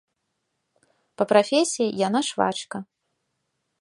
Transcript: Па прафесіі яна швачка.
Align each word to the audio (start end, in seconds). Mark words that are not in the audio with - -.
Па 1.21 1.29
прафесіі 1.31 1.91
яна 2.07 2.21
швачка. 2.31 2.77